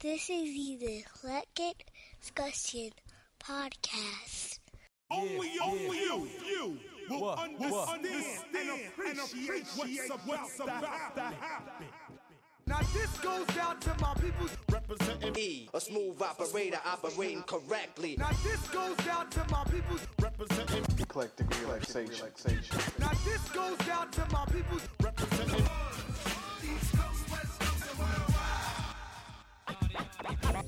This 0.00 0.30
is 0.30 0.78
the 0.80 1.04
Eclectic 1.04 1.88
Discussion 2.22 2.90
Podcast. 3.38 4.60
Only, 5.10 5.50
only 5.62 5.98
you, 5.98 6.26
you 6.48 6.78
will 7.10 7.20
What? 7.20 7.38
understand, 7.38 7.68
What? 7.68 9.06
and 9.06 9.18
appreciate 9.18 10.08
what's 10.08 10.26
what's 10.26 10.58
about 10.60 11.14
to 11.16 11.20
happen. 11.20 11.86
Now 12.68 12.80
this 12.92 13.16
goes 13.18 13.56
out 13.58 13.80
to 13.82 13.90
my 14.00 14.12
people. 14.14 14.48
Representing, 14.72 15.36
E, 15.38 15.68
a 15.72 15.80
smooth 15.80 16.20
operator 16.20 16.80
operating 16.84 17.42
correctly. 17.42 18.16
Now 18.18 18.30
this 18.42 18.60
goes 18.68 19.06
out 19.06 19.30
to 19.32 19.44
my 19.52 19.62
people. 19.64 19.96
representing, 20.20 20.84
eclectic 20.98 21.46
relaxation. 21.62 22.12
relaxation. 22.14 22.76
Now 22.98 23.10
this 23.24 23.48
goes 23.50 23.88
out 23.88 24.12
to 24.12 24.26
my 24.32 24.44
people. 24.46 24.78
representing. 25.00 25.64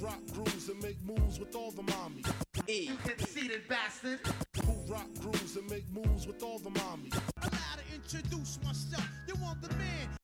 Rock 0.01 0.21
grooves 0.33 0.69
and 0.69 0.81
make 0.81 1.03
moves 1.05 1.41
with 1.41 1.57
all 1.57 1.73
the 1.73 1.83
mommies. 1.83 2.33
E, 2.69 2.91
Conceited 3.05 3.63
bastard. 3.69 4.21
Who 4.65 4.93
rock 4.93 5.09
grooves 5.21 5.57
and 5.57 5.69
make 5.69 5.91
moves 5.93 6.29
with 6.29 6.41
all 6.45 6.61
the 6.61 6.71
mommies. 6.71 7.21
Allow 7.43 7.51
to 7.51 7.95
introduce 7.95 8.61
myself. 8.63 9.05
You 9.27 9.35
want 9.43 9.61
the 9.61 9.75
man? 9.75 10.18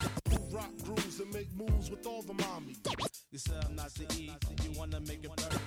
Rock 0.55 0.71
grooves 0.85 1.19
and 1.19 1.35
make 1.35 1.49
moves 1.53 1.91
with 1.91 2.07
all 2.07 2.23
the 2.23 2.33
mommies. 2.35 2.79
You 3.33 3.41
say 3.41 3.55
I'm 3.69 3.75
not 3.75 3.93
the 3.95 4.05
E, 4.15 4.31
you 4.63 4.79
wanna 4.79 5.01
make 5.01 5.25
it 5.25 5.31
burn. 5.35 5.59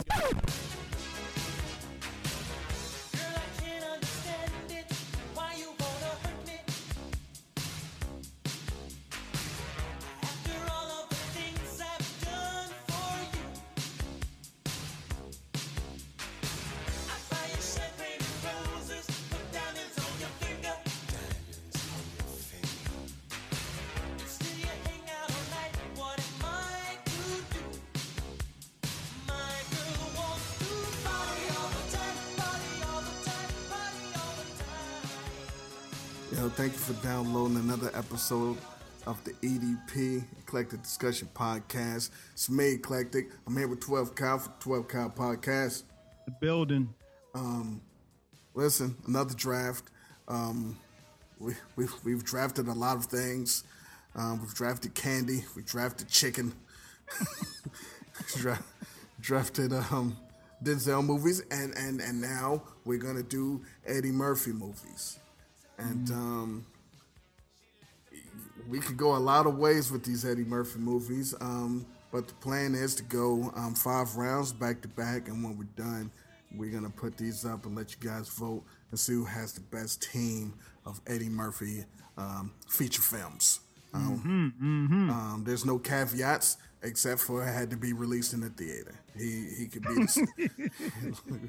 Yo, 36.37 36.49
thank 36.49 36.73
you 36.73 36.77
for 36.77 36.93
downloading 37.03 37.57
another 37.57 37.89
episode 37.95 38.57
of 39.07 39.23
the 39.23 39.31
EDP 39.41 40.23
Eclectic 40.39 40.83
Discussion 40.83 41.27
Podcast. 41.33 42.11
It's 42.33 42.47
me, 42.47 42.73
Eclectic. 42.73 43.31
I'm 43.47 43.57
here 43.57 43.67
with 43.67 43.79
12 43.81 44.13
Kyle 44.13 44.37
for 44.37 44.51
12 44.59 44.87
Kyle 44.87 45.09
Podcast. 45.09 45.81
the 46.25 46.31
building. 46.39 46.93
Listen, 48.53 48.95
another 49.07 49.33
draft. 49.33 49.85
Um, 50.27 50.77
we, 51.39 51.53
we've, 51.75 51.93
we've 52.03 52.23
drafted 52.23 52.67
a 52.67 52.73
lot 52.73 52.97
of 52.97 53.05
things. 53.05 53.63
Um, 54.15 54.39
we've 54.41 54.53
drafted 54.53 54.93
candy. 54.93 55.43
We 55.55 55.63
drafted 55.63 56.07
chicken. 56.07 56.53
Dra- 58.35 58.63
drafted 59.19 59.73
um, 59.73 60.15
Denzel 60.63 61.03
movies, 61.03 61.41
and, 61.49 61.75
and, 61.77 61.99
and 61.99 62.21
now 62.21 62.61
we're 62.85 62.99
gonna 62.99 63.23
do 63.23 63.63
Eddie 63.87 64.11
Murphy 64.11 64.51
movies. 64.51 65.17
And 65.77 66.09
um, 66.11 66.65
we 68.67 68.79
could 68.79 68.97
go 68.97 69.15
a 69.15 69.19
lot 69.19 69.45
of 69.45 69.57
ways 69.57 69.91
with 69.91 70.03
these 70.03 70.25
Eddie 70.25 70.43
Murphy 70.43 70.79
movies. 70.79 71.33
Um, 71.39 71.85
but 72.11 72.27
the 72.27 72.33
plan 72.35 72.73
is 72.73 72.95
to 72.95 73.03
go 73.03 73.51
um, 73.55 73.75
five 73.75 74.15
rounds 74.15 74.53
back 74.53 74.81
to 74.81 74.87
back, 74.87 75.27
and 75.27 75.43
when 75.43 75.57
we're 75.57 75.65
done, 75.75 76.09
we're 76.55 76.71
gonna 76.71 76.89
put 76.89 77.17
these 77.17 77.45
up 77.45 77.65
and 77.65 77.75
let 77.75 77.91
you 77.91 78.09
guys 78.09 78.29
vote 78.29 78.63
and 78.89 78.99
see 78.99 79.13
who 79.13 79.25
has 79.25 79.53
the 79.53 79.61
best 79.61 80.01
team 80.11 80.53
of 80.85 81.01
Eddie 81.05 81.29
Murphy 81.29 81.83
um, 82.17 82.53
feature 82.69 83.01
films. 83.01 83.59
Um, 83.93 84.53
um, 85.09 85.43
there's 85.45 85.65
no 85.65 85.77
caveats 85.79 86.57
except 86.83 87.21
for 87.21 87.43
it 87.43 87.51
had 87.51 87.69
to 87.71 87.77
be 87.77 87.93
released 87.93 88.33
in 88.33 88.41
the 88.41 88.49
theater. 88.49 88.95
He 89.15 89.47
he 89.57 89.65
could 89.67 89.83
be. 89.83 89.95
The, 89.95 90.71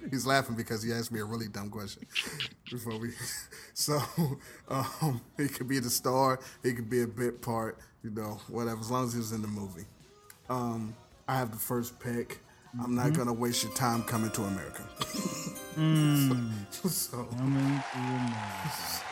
he's 0.11 0.27
laughing 0.27 0.57
because 0.57 0.83
he 0.83 0.93
asked 0.93 1.13
me 1.13 1.21
a 1.21 1.25
really 1.25 1.49
dumb 1.49 1.71
question 1.71 2.07
before 2.71 2.99
we. 2.99 3.11
So 3.75 4.03
um, 4.69 5.21
he 5.37 5.47
could 5.47 5.69
be 5.69 5.79
the 5.79 5.89
star. 5.89 6.41
He 6.65 6.73
could 6.73 6.91
be 6.91 7.03
a 7.03 7.07
bit 7.07 7.41
part. 7.41 7.79
You 8.03 8.11
know, 8.11 8.41
whatever. 8.49 8.81
As 8.81 8.91
long 8.91 9.05
as 9.07 9.13
he 9.13 9.19
was 9.19 9.31
in 9.31 9.41
the 9.41 9.49
movie. 9.49 9.85
Um, 10.51 10.97
I 11.29 11.37
have 11.37 11.53
the 11.53 11.59
first 11.59 12.01
pick. 12.01 12.41
I'm 12.83 12.95
not 12.95 13.13
gonna 13.13 13.33
waste 13.33 13.63
your 13.63 13.73
time 13.75 14.03
coming 14.03 14.31
to 14.31 14.43
America. 14.43 14.83
so, 16.73 16.89
so, 16.89 17.25
Coming 17.25 17.83
to 17.93 17.99
America. 17.99 19.05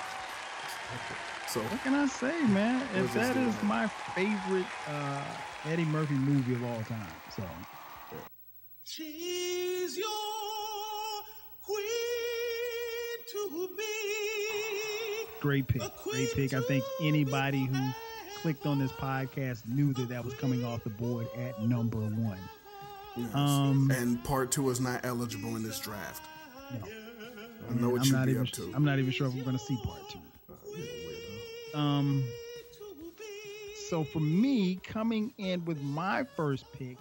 So 1.56 1.62
What 1.62 1.82
can 1.82 1.94
I 1.94 2.06
say, 2.06 2.46
man? 2.48 2.82
If 2.94 3.02
What's 3.02 3.14
that 3.14 3.34
this 3.34 3.54
is 3.56 3.62
my 3.62 3.86
favorite 4.14 4.66
uh, 4.88 5.22
Eddie 5.66 5.84
Murphy 5.86 6.14
movie 6.14 6.54
of 6.54 6.62
all 6.64 6.82
time. 6.82 7.06
So 7.34 7.42
She's 8.84 9.96
your 9.96 10.06
queen 11.62 11.76
to 13.32 13.68
me. 13.76 13.84
great 15.40 15.66
pick, 15.66 15.82
great 16.04 16.32
pick. 16.34 16.54
I 16.54 16.60
think 16.62 16.84
anybody 17.02 17.64
who 17.66 17.88
clicked 18.42 18.64
on 18.66 18.78
this 18.78 18.92
podcast 18.92 19.66
knew 19.66 19.92
that 19.94 20.08
that 20.08 20.24
was 20.24 20.34
coming 20.34 20.64
off 20.64 20.84
the 20.84 20.90
board 20.90 21.26
at 21.38 21.60
number 21.62 21.98
one. 21.98 22.38
yes. 23.16 23.34
Um, 23.34 23.90
and 23.94 24.22
part 24.24 24.50
two 24.52 24.70
is 24.70 24.80
not 24.80 25.04
eligible 25.04 25.56
in 25.56 25.62
this 25.62 25.80
draft. 25.80 26.22
No, 26.72 26.80
I 27.70 27.74
know 27.74 27.88
what 27.90 28.00
I'm 28.02 28.06
you'd 28.06 28.12
not 28.12 28.26
be 28.26 28.32
even. 28.32 28.42
up 28.46 28.52
to. 28.52 28.72
I'm 28.74 28.84
not 28.84 28.98
even 28.98 29.10
sure 29.10 29.26
if 29.26 29.34
we're 29.34 29.42
going 29.44 29.58
to 29.58 29.64
see 29.64 29.76
part 29.84 30.08
two. 30.10 30.20
Um, 31.76 32.24
so 33.90 34.02
for 34.02 34.20
me, 34.20 34.76
coming 34.76 35.34
in 35.36 35.62
with 35.66 35.80
my 35.82 36.24
first 36.24 36.64
pick, 36.72 36.96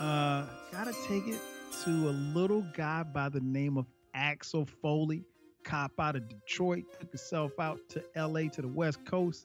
uh, 0.00 0.46
gotta 0.72 0.94
take 1.06 1.28
it 1.28 1.38
to 1.84 1.90
a 1.90 2.14
little 2.34 2.64
guy 2.74 3.02
by 3.02 3.28
the 3.28 3.40
name 3.40 3.76
of 3.76 3.84
Axel 4.14 4.64
Foley, 4.80 5.24
cop 5.62 5.92
out 6.00 6.16
of 6.16 6.26
Detroit, 6.26 6.84
took 6.98 7.10
himself 7.10 7.52
out 7.60 7.80
to 7.90 8.02
LA 8.16 8.48
to 8.48 8.62
the 8.62 8.68
West 8.68 9.04
Coast. 9.04 9.44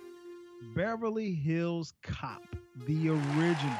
Beverly 0.74 1.34
Hills 1.34 1.94
Cop, 2.02 2.56
the 2.88 3.10
original. 3.10 3.78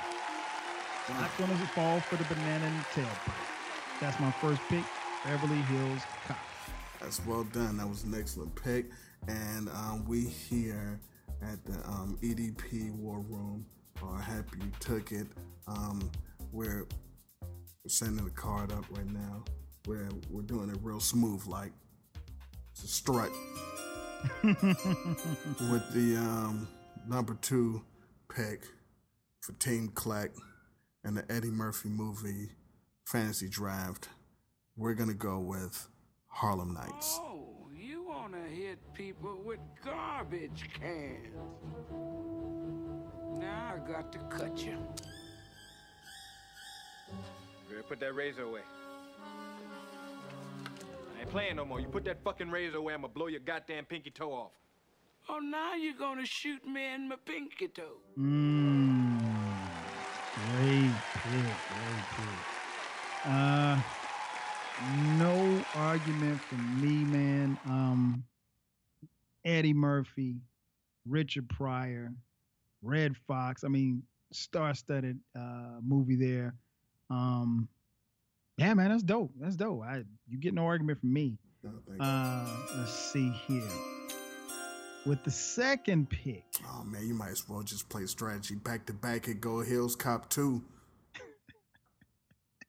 Not 1.10 1.32
gonna 1.38 1.56
fall 1.74 2.02
for 2.02 2.18
the 2.18 2.26
banana 2.26 2.68
in 2.68 2.74
the 2.78 3.02
tailpipe. 3.02 4.02
That's 4.02 4.20
my 4.20 4.32
first 4.32 4.62
pick, 4.68 4.84
Beverly 5.24 5.62
Hills 5.62 6.02
Cop. 6.28 6.38
That's 7.00 7.26
well 7.26 7.46
done. 7.46 7.78
That 7.78 7.88
was 7.88 8.04
an 8.04 8.14
excellent 8.20 8.54
pick. 8.62 8.88
And 9.28 9.70
um, 9.70 10.06
we 10.08 10.22
here 10.22 11.00
at 11.42 11.64
the 11.66 11.78
um, 11.88 12.18
EDP 12.22 12.92
War 12.92 13.20
Room 13.20 13.66
are 14.02 14.20
happy 14.20 14.60
you 14.62 14.72
took 14.80 15.12
it. 15.12 15.28
Um, 15.68 16.10
we're 16.52 16.88
sending 17.88 18.24
the 18.24 18.32
card 18.32 18.72
up 18.72 18.86
right 18.92 19.10
now. 19.12 19.44
We're, 19.86 20.10
we're 20.30 20.42
doing 20.42 20.70
it 20.70 20.78
real 20.82 21.00
smooth, 21.00 21.46
like 21.46 21.72
it's 22.72 22.84
a 22.84 22.88
strut. 22.88 23.32
With 24.44 25.94
the 25.94 26.18
um, 26.18 26.68
number 27.08 27.38
two 27.42 27.82
pick 28.34 28.66
for 29.42 29.54
Team 29.54 29.90
Clack 29.90 30.32
and 31.04 31.16
the 31.16 31.26
Eddie 31.32 31.52
Murphy 31.52 31.90
movie 31.90 32.50
fantasy 33.06 33.48
draft, 33.48 34.10
we're 34.76 34.94
going 34.94 35.10
to 35.10 35.16
go 35.16 35.40
with 35.40 35.88
Harlem 36.28 36.74
Nights. 36.74 37.20
You 38.28 38.34
want 38.34 38.50
to 38.50 38.56
hit 38.56 38.78
people 38.94 39.40
with 39.46 39.60
garbage 39.86 40.70
cans. 40.74 41.34
Now 43.40 43.76
I 43.76 43.88
got 43.90 44.12
to 44.12 44.18
cut 44.30 44.58
you. 44.66 44.78
Girl, 47.70 47.84
put 47.88 48.00
that 48.02 48.16
razor 48.16 48.44
away. 48.44 48.62
I 51.16 51.22
ain't 51.22 51.30
playing 51.30 51.56
no 51.56 51.64
more. 51.64 51.80
You 51.80 51.88
put 51.88 52.04
that 52.06 52.22
fucking 52.24 52.50
razor 52.50 52.78
away, 52.78 52.96
I'ma 52.96 53.08
blow 53.08 53.28
your 53.28 53.40
goddamn 53.40 53.86
pinky 53.86 54.10
toe 54.10 54.34
off. 54.34 54.52
Oh, 55.30 55.40
now 55.40 55.76
you're 55.76 55.94
going 55.94 56.20
to 56.20 56.26
shoot 56.26 56.68
me 56.68 56.94
in 56.94 57.08
my 57.08 57.16
pinky 57.24 57.70
toe. 57.70 58.02
Mm, 58.20 59.20
great 60.36 60.92
pick, 61.14 61.32
great 61.32 62.04
pick. 62.12 62.40
Uh, 63.26 63.80
no 65.18 65.64
argument 65.76 66.40
from 66.42 66.82
me, 66.82 67.04
man. 67.04 67.58
Um, 67.66 68.24
Eddie 69.46 69.74
Murphy, 69.74 70.36
Richard 71.06 71.50
Pryor, 71.50 72.14
Redd 72.82 73.16
Foxx. 73.28 73.64
I 73.64 73.70
mean, 73.70 74.04
star-studded 74.32 75.20
uh, 75.38 75.80
movie 75.82 76.16
there. 76.16 76.54
Um, 77.10 77.68
yeah, 78.58 78.74
man, 78.74 78.90
that's 78.90 79.04
dope. 79.04 79.32
That's 79.40 79.56
dope. 79.56 79.84
I 79.84 80.04
you 80.28 80.38
get 80.40 80.54
no 80.54 80.66
argument 80.66 81.00
from 81.00 81.14
me. 81.14 81.38
No. 81.64 81.72
Uh, 82.00 82.48
let's 82.78 82.94
see 82.94 83.32
here. 83.48 83.62
With 85.06 85.24
the 85.24 85.32
second 85.32 86.10
pick, 86.10 86.44
Oh 86.68 86.84
man, 86.84 87.08
you 87.08 87.14
might 87.14 87.30
as 87.30 87.48
well 87.48 87.62
just 87.62 87.88
play 87.88 88.06
strategy 88.08 88.56
back 88.56 88.86
to 88.88 88.94
back 88.94 89.30
at 89.30 89.40
Go 89.40 89.62
Hills 89.62 89.96
Cop 89.96 90.30
2. 90.30 90.62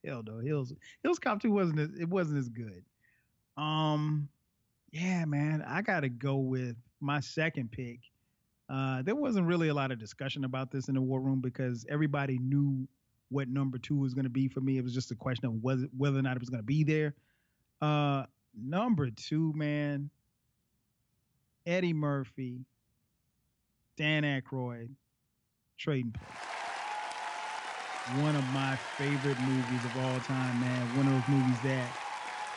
Hell 0.08 0.22
no, 0.26 0.38
Hills 0.38 0.72
Hills 1.02 1.18
Cop 1.18 1.40
2 1.40 1.50
wasn't 1.50 1.78
as, 1.80 1.90
it 1.98 2.08
wasn't 2.08 2.38
as 2.38 2.48
good. 2.48 2.82
Um 3.56 4.28
yeah, 4.90 5.24
man, 5.24 5.62
I 5.66 5.82
gotta 5.82 6.08
go 6.08 6.36
with 6.36 6.76
my 7.00 7.20
second 7.20 7.70
pick. 7.70 8.00
Uh 8.68 9.02
there 9.02 9.14
wasn't 9.14 9.46
really 9.46 9.68
a 9.68 9.74
lot 9.74 9.90
of 9.92 9.98
discussion 9.98 10.44
about 10.44 10.70
this 10.70 10.88
in 10.88 10.94
the 10.94 11.00
war 11.00 11.20
room 11.20 11.40
because 11.40 11.86
everybody 11.88 12.38
knew 12.38 12.88
what 13.30 13.48
number 13.48 13.78
two 13.78 13.96
was 13.96 14.14
gonna 14.14 14.28
be 14.28 14.48
for 14.48 14.60
me. 14.60 14.78
It 14.78 14.84
was 14.84 14.94
just 14.94 15.10
a 15.10 15.16
question 15.16 15.46
of 15.46 15.62
was 15.62 15.82
it, 15.82 15.90
whether 15.96 16.18
or 16.18 16.22
not 16.22 16.36
it 16.36 16.40
was 16.40 16.50
gonna 16.50 16.62
be 16.62 16.84
there. 16.84 17.14
Uh 17.80 18.24
number 18.56 19.10
two, 19.10 19.52
man, 19.54 20.10
Eddie 21.66 21.92
Murphy, 21.92 22.64
Dan 23.96 24.22
Aykroyd, 24.22 24.88
Trading 25.76 26.12
Places 26.12 26.57
one 28.16 28.34
of 28.34 28.44
my 28.52 28.76
favorite 28.96 29.38
movies 29.40 29.84
of 29.84 29.96
all 29.98 30.18
time, 30.20 30.60
man. 30.60 30.96
One 30.96 31.06
of 31.06 31.12
those 31.12 31.28
movies 31.28 31.58
that 31.64 31.88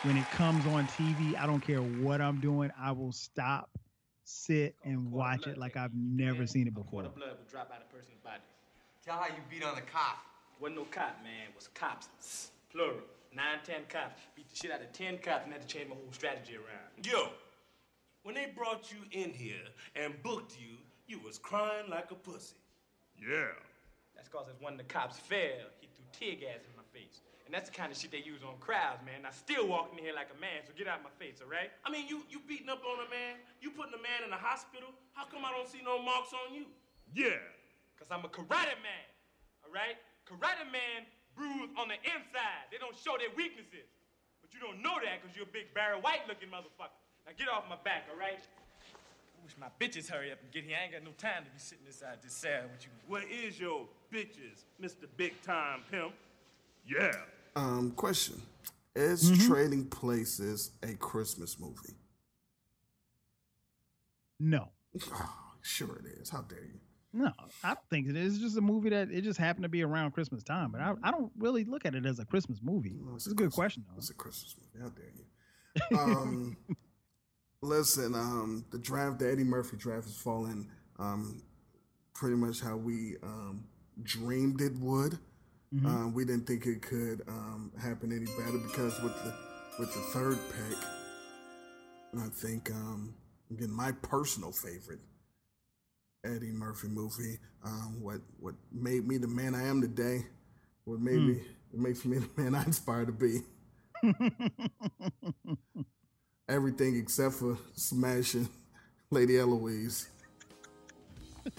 when 0.03 0.18
it 0.18 0.30
comes 0.31 0.65
on 0.65 0.88
TV, 0.88 1.38
I 1.38 1.45
don't 1.45 1.59
care 1.59 1.81
what 1.81 2.21
I'm 2.21 2.39
doing, 2.39 2.71
I 2.80 2.92
will 2.92 3.12
stop, 3.12 3.69
sit, 4.24 4.75
and 4.83 5.12
watch 5.12 5.48
it 5.48 5.57
like 5.57 5.75
I've 5.75 5.94
never 5.94 6.48
seen 6.48 6.68
it 6.68 6.74
before. 6.74 7.03
Quarter 7.03 7.09
blood 7.09 7.38
would 7.38 7.48
drop 7.48 7.69
out 7.74 7.81
of 7.81 7.88
a 7.92 7.95
person's 7.95 8.19
body. 8.24 8.42
Tell 9.06 9.18
how 9.18 9.27
you 9.27 9.42
beat 9.50 9.63
on 9.63 9.77
a 9.77 9.81
cop. 9.81 10.19
Wasn't 10.59 10.77
no 10.77 10.86
cop, 10.86 11.18
man. 11.24 11.50
It 11.50 11.56
was 11.56 11.68
cops. 11.74 12.51
Plural. 12.71 12.98
Nine, 13.33 13.59
ten 13.65 13.81
cops. 13.89 14.21
Beat 14.36 14.50
the 14.50 14.56
shit 14.56 14.71
out 14.71 14.81
of 14.81 14.92
ten 14.94 15.18
cops 15.18 15.44
and 15.44 15.53
had 15.53 15.62
to 15.62 15.68
change 15.68 15.89
my 15.89 15.95
whole 15.95 16.12
strategy 16.12 16.56
around. 16.56 17.06
Yo, 17.06 17.30
when 18.24 18.36
they 18.36 18.53
brought 18.56 18.92
you 18.92 19.00
in 19.12 19.31
here 19.31 19.68
and 19.95 20.13
booked 20.24 20.57
you, 20.59 20.77
you 21.07 21.19
was 21.25 21.38
crying 21.38 21.89
like 21.89 22.12
a 22.12 22.15
pussy. 22.15 22.56
Yeah. 23.19 23.48
That's 24.22 24.30
cause 24.30 24.46
as 24.54 24.62
one 24.62 24.78
of 24.78 24.82
the 24.86 24.86
cops 24.86 25.18
fell, 25.18 25.66
he 25.82 25.90
threw 25.98 26.06
tear 26.14 26.38
gas 26.38 26.62
in 26.62 26.78
my 26.78 26.86
face. 26.94 27.26
And 27.50 27.50
that's 27.50 27.66
the 27.66 27.74
kind 27.74 27.90
of 27.90 27.98
shit 27.98 28.14
they 28.14 28.22
use 28.22 28.46
on 28.46 28.54
crowds, 28.62 29.02
man. 29.02 29.26
I 29.26 29.34
still 29.34 29.66
walking 29.66 29.98
in 29.98 30.06
here 30.06 30.14
like 30.14 30.30
a 30.30 30.38
man, 30.38 30.62
so 30.62 30.78
get 30.78 30.86
out 30.86 31.02
of 31.02 31.10
my 31.10 31.16
face, 31.18 31.42
all 31.42 31.50
right? 31.50 31.74
I 31.82 31.90
mean, 31.90 32.06
you 32.06 32.22
you 32.30 32.38
beating 32.46 32.70
up 32.70 32.86
on 32.86 33.02
a 33.02 33.10
man, 33.10 33.42
you 33.66 33.74
putting 33.74 33.98
a 33.98 34.04
man 34.06 34.22
in 34.22 34.30
the 34.30 34.38
hospital. 34.38 34.94
How 35.18 35.26
come 35.26 35.42
I 35.42 35.50
don't 35.50 35.66
see 35.66 35.82
no 35.82 35.98
marks 35.98 36.38
on 36.38 36.54
you? 36.54 36.70
Yeah. 37.18 37.42
Cause 37.98 38.14
I'm 38.14 38.22
a 38.22 38.30
karate 38.30 38.78
man, 38.86 39.10
all 39.66 39.74
right? 39.74 39.98
Karate 40.30 40.70
man 40.70 41.10
bruise 41.34 41.74
on 41.74 41.90
the 41.90 41.98
inside. 42.06 42.70
They 42.70 42.78
don't 42.78 42.94
show 42.94 43.18
their 43.18 43.34
weaknesses. 43.34 43.90
But 44.46 44.54
you 44.54 44.62
don't 44.62 44.86
know 44.86 45.02
that 45.02 45.26
because 45.26 45.34
you're 45.34 45.50
a 45.50 45.56
big 45.58 45.74
Barry 45.74 45.98
White 45.98 46.30
looking 46.30 46.54
motherfucker. 46.54 46.94
Now 47.26 47.34
get 47.34 47.50
off 47.50 47.66
my 47.66 47.82
back, 47.82 48.06
all 48.14 48.22
right? 48.22 48.38
I 49.42 49.44
wish 49.46 49.56
my 49.60 49.68
bitches 49.80 50.10
hurry 50.10 50.32
up 50.32 50.38
and 50.44 50.52
get 50.52 50.64
here. 50.64 50.78
I 50.80 50.84
ain't 50.84 50.94
got 50.94 51.04
no 51.04 51.12
time 51.18 51.44
to 51.46 51.50
be 51.50 51.58
sitting 51.58 51.86
inside 51.88 52.18
this 52.24 52.34
cell 52.34 52.62
with 52.72 52.84
you. 52.86 52.90
Where 53.08 53.24
is 53.28 53.60
your 53.60 53.88
bitches, 54.14 54.66
Mr. 54.82 55.08
Big 55.18 55.42
Time 55.42 55.82
Pimp? 55.90 56.14
Yeah. 56.86 57.12
Um, 57.56 57.92
question. 57.92 58.42
Is 58.96 59.32
Mm-hmm. 59.32 59.52
Trading 59.52 59.86
Places 59.86 60.72
a 60.84 60.94
Christmas 60.94 61.60
movie? 61.60 61.96
No. 64.40 64.70
Oh, 65.14 65.34
sure 65.62 65.96
it 66.06 66.20
is. 66.22 66.30
How 66.30 66.42
dare 66.42 66.60
you? 66.60 66.80
No, 67.14 67.32
I 67.64 67.70
don't 67.70 67.80
think 67.90 68.08
it 68.10 68.16
is. 68.16 68.36
It's 68.36 68.42
just 68.44 68.58
a 68.58 68.62
movie 68.62 68.90
that 68.90 69.12
it 69.12 69.22
just 69.24 69.38
happened 69.40 69.64
to 69.64 69.70
be 69.70 69.84
around 69.84 70.12
Christmas 70.12 70.44
time, 70.44 70.72
but 70.72 70.80
I, 70.82 70.94
I 71.04 71.12
don't 71.12 71.30
really 71.38 71.66
look 71.66 71.86
at 71.86 71.94
it 71.94 72.06
as 72.06 72.20
a 72.20 72.26
Christmas 72.26 72.60
movie. 72.64 72.96
it's 73.16 73.28
a 73.28 73.34
good 73.34 73.52
question 73.52 73.84
though. 73.90 73.98
It's 73.98 74.10
a 74.10 74.14
Christmas 74.14 74.56
movie. 74.58 74.84
How 74.84 74.90
dare 74.90 75.12
you? 75.14 75.98
Um, 75.98 76.58
listen, 77.62 78.16
um, 78.16 78.66
the 78.72 78.78
draft, 78.78 79.19
the 79.19 79.31
Eddie 79.31 79.44
Murphy 79.44 79.78
draft 79.78 80.06
has 80.06 80.16
fallen 80.16 80.68
um, 81.00 81.42
pretty 82.13 82.36
much 82.36 82.62
how 82.62 82.75
we 82.78 83.16
um, 83.24 83.66
dreamed 84.04 84.62
it 84.62 84.75
would. 84.78 85.19
Mhm. 85.74 85.86
Um, 85.86 86.13
we 86.13 86.25
didn't 86.25 86.48
think 86.48 86.66
it 86.66 86.81
could 86.81 87.24
um, 87.28 87.72
happen 87.81 88.12
any 88.12 88.25
better 88.25 88.58
because 88.58 89.00
with 89.02 89.16
the 89.24 89.34
with 89.80 89.94
the 89.94 90.02
third 90.13 90.38
pick, 90.52 90.78
I 92.18 92.28
think 92.30 92.69
um, 92.72 93.13
again 93.50 93.72
my 93.72 93.92
personal 93.92 94.52
favorite 94.52 95.00
Eddie 96.24 96.52
Murphy 96.52 96.88
movie. 96.88 97.40
Um, 97.63 98.02
what 98.02 98.22
what 98.40 98.56
made 98.72 99.08
me 99.08 99.18
the 99.18 99.28
man 99.28 99.56
I 99.56 99.66
am 99.68 99.81
today. 99.81 100.25
What 100.86 101.00
made 101.00 101.22
Hmm. 101.22 101.28
me 101.28 101.42
it 101.74 101.80
makes 101.80 102.06
me 102.06 102.18
the 102.19 102.30
man 102.42 102.56
I 102.56 102.63
aspire 102.63 103.06
to 103.06 103.12
be. 103.12 103.42
Everything 106.51 106.98
except 106.98 107.36
for 107.36 107.57
smashing 107.75 108.50
Lady 109.09 109.39
Eloise. 109.39 110.09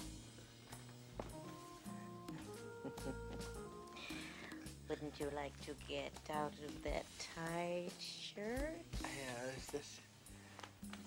Wouldn't 4.91 5.19
you 5.19 5.31
like 5.35 5.59
to 5.63 5.75
get 5.89 6.13
out 6.31 6.53
of 6.67 6.83
that 6.85 7.07
tight 7.35 7.89
shirt? 7.99 8.85
Yeah, 9.01 9.09
I 9.41 9.47
was 9.47 9.67
just 9.73 10.03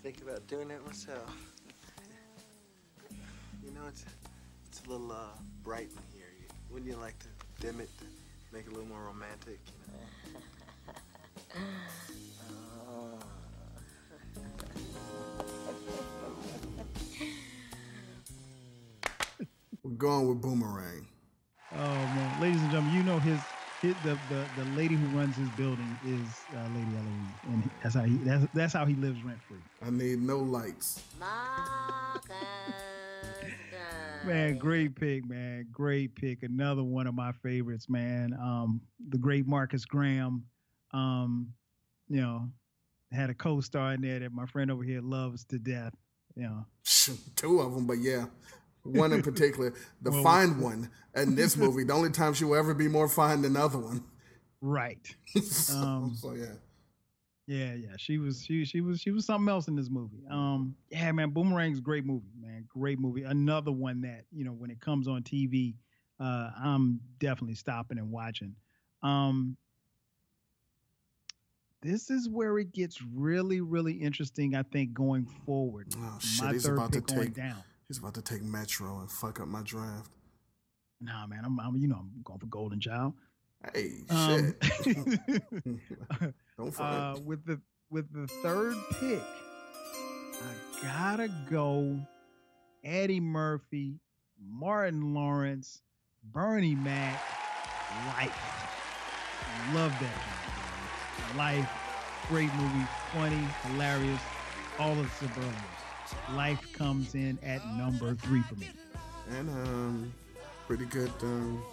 thinking 0.01 0.23
about 0.27 0.47
doing 0.47 0.71
it 0.71 0.83
myself. 0.83 1.31
You 3.63 3.69
know, 3.69 3.81
it's 3.87 4.03
it's 4.67 4.81
a 4.87 4.89
little 4.89 5.11
uh, 5.11 5.37
bright 5.63 5.91
in 5.91 6.01
here. 6.17 6.25
Wouldn't 6.71 6.89
you 6.89 6.97
like 6.97 7.19
to 7.19 7.27
dim 7.59 7.79
it 7.79 7.95
to 7.99 8.05
make 8.51 8.65
it 8.65 8.69
a 8.69 8.71
little 8.71 8.89
more 8.89 9.03
romantic? 9.03 9.59
You 9.67 9.93
know? 11.61 11.61
We're 19.85 19.91
going 19.91 20.27
with 20.27 20.41
Boomerang. 20.41 21.05
Oh 21.73 21.77
man, 21.77 22.41
ladies 22.41 22.59
and 22.59 22.71
gentlemen, 22.71 22.95
you 22.95 23.03
know 23.03 23.19
his, 23.19 23.39
his 23.83 23.93
the, 24.03 24.17
the 24.29 24.43
the 24.57 24.65
lady 24.75 24.95
who 24.95 25.05
runs 25.15 25.35
his 25.35 25.47
building 25.49 25.95
is 26.03 26.27
uh, 26.55 26.67
Lady 26.69 26.89
Eloise, 26.97 27.35
and 27.43 27.69
that's 27.83 27.93
how 27.93 28.01
he 28.01 28.15
that's 28.15 28.47
that's 28.55 28.73
how 28.73 28.87
he 28.87 28.95
lives 28.95 29.23
rent 29.23 29.37
free. 29.47 29.59
I 29.85 29.91
need 29.91 30.23
no 30.23 30.39
lights. 30.39 31.03
Man, 34.25 34.57
great 34.57 34.95
pick, 34.95 35.23
man. 35.29 35.67
Great 35.71 36.15
pick. 36.15 36.41
Another 36.41 36.83
one 36.83 37.05
of 37.05 37.13
my 37.13 37.31
favorites, 37.31 37.87
man. 37.87 38.35
Um, 38.41 38.81
the 39.09 39.19
great 39.19 39.45
Marcus 39.45 39.85
Graham. 39.85 40.45
Um, 40.93 41.53
you 42.09 42.21
know, 42.21 42.49
had 43.11 43.29
a 43.29 43.35
co-star 43.35 43.93
in 43.93 44.01
there 44.01 44.17
that 44.17 44.31
my 44.31 44.47
friend 44.47 44.71
over 44.71 44.81
here 44.81 45.01
loves 45.01 45.45
to 45.45 45.59
death. 45.59 45.93
You 46.35 46.43
know. 46.43 46.65
Two 47.35 47.59
of 47.59 47.75
them, 47.75 47.85
but 47.85 47.99
yeah. 47.99 48.25
One 48.85 49.11
in 49.11 49.21
particular, 49.23 49.73
the 50.01 50.11
Well, 50.11 50.23
fine 50.23 50.59
one 50.59 50.89
in 51.15 51.35
this 51.35 51.57
movie, 51.57 51.83
the 51.83 51.93
only 51.93 52.11
time 52.11 52.33
she 52.33 52.45
will 52.45 52.55
ever 52.55 52.73
be 52.73 52.87
more 52.87 53.07
fine 53.09 53.41
than 53.41 53.53
the 53.53 53.61
other 53.63 53.79
one. 53.79 54.03
Right. 54.61 55.15
so, 55.41 55.73
Um, 55.75 56.15
so, 56.15 56.33
yeah. 56.33 56.53
Yeah, 57.47 57.73
yeah. 57.73 57.95
She 57.97 58.17
was 58.17 58.43
she 58.43 58.65
she 58.65 58.81
was 58.81 58.99
she 58.99 59.11
was 59.11 59.25
something 59.25 59.49
else 59.49 59.67
in 59.67 59.75
this 59.75 59.89
movie. 59.89 60.23
Um 60.31 60.75
yeah, 60.89 61.11
man, 61.11 61.31
Boomerang's 61.31 61.79
great 61.79 62.03
movie, 62.05 62.31
man. 62.39 62.65
Great 62.67 62.99
movie. 62.99 63.23
Another 63.23 63.71
one 63.71 64.01
that, 64.01 64.25
you 64.31 64.43
know, 64.45 64.51
when 64.51 64.71
it 64.71 64.79
comes 64.81 65.07
on 65.07 65.21
TV, 65.21 65.75
uh 66.19 66.49
I'm 66.59 66.99
definitely 67.19 67.53
stopping 67.55 67.99
and 67.99 68.11
watching. 68.11 68.55
Um 69.03 69.57
this 71.81 72.09
is 72.09 72.27
where 72.27 72.57
it 72.57 72.71
gets 72.73 72.99
really, 73.13 73.61
really 73.61 73.93
interesting, 73.93 74.55
I 74.55 74.63
think, 74.63 74.93
going 74.93 75.27
forward. 75.45 75.93
Oh 75.99 76.17
shit, 76.19 76.45
My 76.45 76.53
he's 76.53 76.65
third 76.65 76.77
about 76.77 76.91
to 76.93 77.01
pick 77.01 77.07
going 77.07 77.27
take 77.27 77.33
down. 77.35 77.63
He's 77.87 77.99
about 77.99 78.13
to 78.15 78.21
take 78.21 78.41
Metro 78.41 78.99
and 78.99 79.11
fuck 79.11 79.39
up 79.39 79.47
my 79.47 79.61
draft. 79.63 80.09
Nah, 81.01 81.27
man, 81.27 81.41
I'm, 81.45 81.59
I'm 81.59 81.75
you 81.75 81.87
know, 81.87 81.97
I'm 81.99 82.11
going 82.23 82.39
for 82.39 82.47
Golden 82.47 82.79
Child. 82.79 83.13
Hey, 83.73 84.03
Um, 84.09 84.55
Don't 86.57 86.71
front. 86.73 87.17
uh, 87.17 87.21
with 87.25 87.45
the 87.45 87.59
with 87.89 88.11
the 88.13 88.27
third 88.43 88.75
pick, 88.99 89.21
I 90.41 90.83
gotta 90.83 91.29
go 91.49 91.99
Eddie 92.83 93.19
Murphy, 93.19 93.99
Martin 94.43 95.13
Lawrence, 95.13 95.81
Bernie 96.23 96.75
Mac, 96.75 97.21
Life. 98.17 98.41
Love 99.73 99.93
that. 99.99 101.37
Life, 101.37 101.69
great 102.29 102.53
movie, 102.55 102.85
funny, 103.13 103.47
hilarious, 103.63 104.21
all 104.79 104.91
of 104.91 104.97
the 104.97 105.25
suburbans. 105.25 105.84
Life 106.35 106.71
comes 106.73 107.15
in 107.15 107.39
at 107.43 107.65
number 107.77 108.15
three 108.15 108.41
for 108.41 108.55
me. 108.55 108.69
And 109.37 109.49
um, 109.49 110.13
pretty 110.67 110.85
good 110.85 111.11
um, 111.23 111.63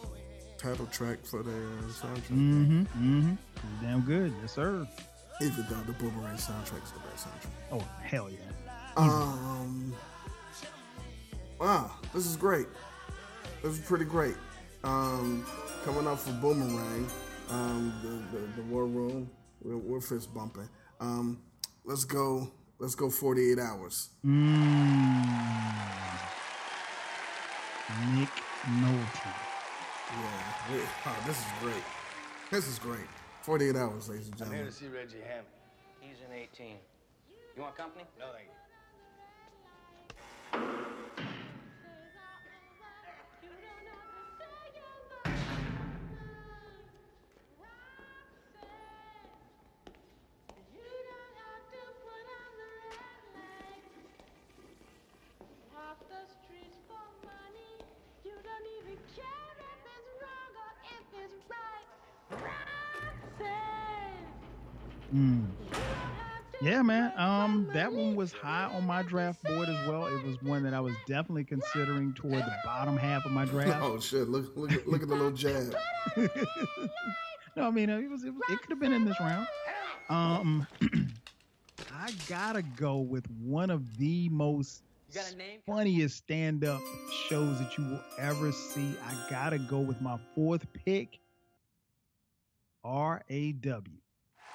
title 0.59 0.87
track 0.87 1.25
for 1.25 1.43
the 1.43 1.51
uh, 1.51 1.91
soundtrack. 1.91 2.31
Mm-hmm. 2.31 2.81
Mm-hmm. 2.83 3.35
Damn 3.81 4.01
good, 4.03 4.33
yes 4.41 4.53
sir. 4.53 4.87
Even 5.41 5.67
though 5.69 5.81
the 5.87 5.93
Boomerang 5.93 6.37
soundtrack 6.37 6.85
is 6.85 6.93
the 6.93 7.01
best 7.01 7.27
soundtrack. 7.27 7.51
Oh 7.73 7.87
hell 8.03 8.31
yeah. 8.31 8.39
Um, 8.97 9.95
wow, 11.61 11.91
this 12.15 12.27
is 12.27 12.37
great. 12.37 12.67
This 13.63 13.73
is 13.73 13.81
pretty 13.81 14.05
great. 14.05 14.37
Um, 14.85 15.45
coming 15.85 16.07
up 16.07 16.19
for 16.19 16.33
Boomerang, 16.33 17.09
um, 17.51 17.93
the, 18.03 18.39
the, 18.39 18.47
the 18.57 18.63
War 18.63 18.87
Room, 18.87 19.31
we're, 19.63 19.77
we're 19.77 20.01
fist 20.01 20.33
bumping. 20.35 20.69
Um, 21.01 21.41
let's 21.85 22.05
go 22.05 22.51
Let's 22.83 22.97
go 22.97 23.11
48 23.11 23.61
hours. 23.61 24.11
Mm. 24.27 24.43
Nick 28.13 28.29
Nolte. 28.83 29.31
Yeah. 30.11 30.81
oh, 31.07 31.23
this 31.25 31.39
is 31.39 31.45
great. 31.61 31.85
This 32.51 32.67
is 32.67 32.81
great. 32.81 33.07
48 33.43 33.77
hours, 33.77 34.09
ladies 34.09 34.27
and 34.27 34.37
gentlemen. 34.37 34.63
I'm 34.63 34.65
here 34.65 34.73
gentlemen. 34.73 34.73
to 34.73 34.73
see 34.73 34.89
Reggie 34.89 35.25
Hammond. 35.25 35.47
He's 36.01 36.17
in 36.29 36.35
18. 36.37 36.75
You 37.55 37.63
want 37.63 37.77
company? 37.77 38.05
No, 38.19 38.27
thank 38.35 38.49
you. 38.49 38.62
Mm. 65.15 65.47
Yeah, 66.63 66.81
man. 66.83 67.13
Um, 67.17 67.69
that 67.75 67.93
one 67.93 68.15
was 68.15 68.33
high 68.33 68.71
on 68.73 68.87
my 68.87 69.03
draft 69.03 69.43
board 69.43 69.69
as 69.69 69.89
well. 69.89 70.07
It 70.07 70.25
was 70.25 70.41
one 70.43 70.63
that 70.63 70.75
I 70.75 70.81
was 70.81 70.95
definitely 71.09 71.45
considering 71.45 72.15
toward 72.15 72.35
the 72.35 72.55
bottom 72.65 72.97
half 72.97 73.25
of 73.27 73.33
my 73.33 73.45
draft. 73.47 73.83
Oh 73.83 73.99
shit! 73.99 74.29
Look, 74.29 74.57
look, 74.57 74.73
at- 74.73 74.87
look 74.89 75.03
at 75.03 75.09
the 75.09 75.15
little 75.15 75.33
jab. 75.33 75.75
no, 77.57 77.67
I 77.67 77.71
mean 77.71 77.91
it 77.91 78.09
was 78.09 78.23
it, 78.23 78.31
was, 78.33 78.43
it 78.49 78.61
could 78.61 78.71
have 78.71 78.81
been 78.81 78.93
in 78.93 79.05
this 79.05 79.19
round. 79.19 79.47
Um, 80.09 80.67
I 81.93 82.13
gotta 82.29 82.63
go 82.63 82.99
with 82.99 83.27
one 83.41 83.71
of 83.71 83.97
the 83.99 84.29
most 84.29 84.83
funniest 85.67 86.17
stand-up 86.19 86.81
shows 87.29 87.59
that 87.59 87.77
you 87.77 87.85
will 87.85 88.01
ever 88.19 88.53
see. 88.53 88.95
I 89.05 89.15
gotta 89.29 89.59
go 89.59 89.81
with 89.81 90.01
my 90.01 90.17
fourth 90.35 90.65
pick, 90.85 91.19
R.A.W. 92.85 94.02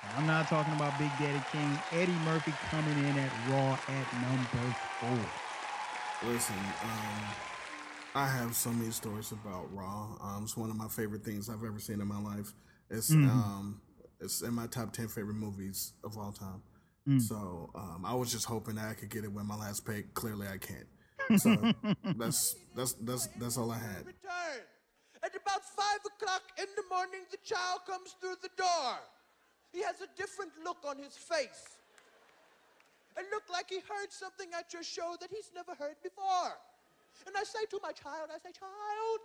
And 0.10 0.20
I'm 0.20 0.28
not 0.28 0.48
talking 0.48 0.74
about 0.74 0.98
Big 1.00 1.12
Daddy 1.20 1.42
Kane. 1.52 1.80
Eddie 1.92 2.12
Murphy 2.26 2.54
coming 2.70 2.98
in 3.06 3.18
at 3.18 3.32
Raw 3.50 3.74
at 3.88 4.14
number 4.22 4.76
four. 5.00 6.30
Listen, 6.32 6.56
um, 6.84 7.24
I 8.16 8.28
have 8.28 8.56
so 8.56 8.72
many 8.72 8.92
stories 8.92 9.32
about 9.32 9.68
Raw. 9.74 10.16
Um, 10.22 10.44
it's 10.44 10.58
one 10.58 10.70
of 10.70 10.76
my 10.76 10.88
favorite 10.88 11.24
things 11.24 11.50
I've 11.50 11.64
ever 11.64 11.80
seen 11.80 12.02
in 12.02 12.08
my 12.08 12.20
life. 12.20 12.54
It's 12.90 13.12
Mhm. 13.12 13.30
um, 13.30 13.82
it's 14.20 14.42
in 14.42 14.54
my 14.54 14.66
top 14.68 14.94
ten 14.94 15.08
favorite 15.08 15.36
movies 15.36 15.94
of 16.04 16.18
all 16.18 16.32
time. 16.32 16.64
Mm. 17.08 17.22
So 17.22 17.70
um, 17.76 18.04
I 18.06 18.14
was 18.16 18.32
just 18.32 18.46
hoping 18.46 18.76
that 18.76 18.90
I 18.90 18.94
could 18.96 19.10
get 19.10 19.24
it 19.24 19.32
with 19.32 19.46
my 19.46 19.56
last 19.56 19.86
pick. 19.86 20.14
Clearly, 20.14 20.48
I 20.48 20.58
can't. 20.58 20.88
So 21.40 21.56
that's 22.18 22.56
that's 22.76 22.94
that's 22.94 23.28
that's 23.38 23.58
all 23.58 23.70
I 23.72 23.78
had. 23.78 24.06
At 25.24 25.36
about 25.36 25.64
five 25.76 26.00
o'clock 26.06 26.42
in 26.58 26.66
the 26.76 26.84
morning, 26.90 27.22
the 27.32 27.38
child 27.44 27.82
comes 27.86 28.16
through 28.22 28.36
the 28.42 28.50
door. 28.58 28.98
He 29.78 29.84
has 29.84 30.02
a 30.02 30.10
different 30.18 30.50
look 30.66 30.82
on 30.90 30.98
his 30.98 31.14
face. 31.14 31.78
It 33.14 33.30
looked 33.30 33.52
like 33.52 33.70
he 33.70 33.78
heard 33.86 34.10
something 34.10 34.50
at 34.58 34.74
your 34.74 34.82
show 34.82 35.14
that 35.22 35.30
he's 35.30 35.52
never 35.54 35.78
heard 35.78 36.02
before. 36.02 36.58
And 37.28 37.38
I 37.38 37.44
say 37.44 37.70
to 37.70 37.80
my 37.84 37.92
child, 37.92 38.34
I 38.34 38.40
say, 38.42 38.50
child, 38.58 39.22